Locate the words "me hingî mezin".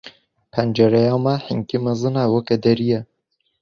1.23-2.15